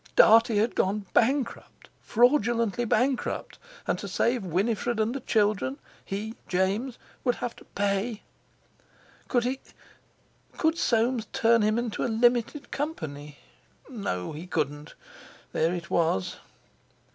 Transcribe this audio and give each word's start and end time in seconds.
Dartie 0.15 0.57
had 0.57 0.73
gone 0.73 1.05
bankrupt—fraudulently 1.13 2.85
bankrupt, 2.85 3.59
and 3.85 3.99
to 3.99 4.07
save 4.07 4.43
Winifred 4.43 4.99
and 4.99 5.13
the 5.13 5.19
children, 5.19 5.77
he—James—would 6.03 7.35
have 7.35 7.55
to 7.57 7.65
pay! 7.65 8.23
Could 9.27 9.43
he—could 9.43 10.79
Soames 10.79 11.27
turn 11.33 11.61
him 11.61 11.77
into 11.77 12.03
a 12.03 12.09
limited 12.09 12.71
company? 12.71 13.37
No, 13.91 14.31
he 14.31 14.47
couldn't! 14.47 14.95
There 15.51 15.71
it 15.75 15.91
was! 15.91 16.37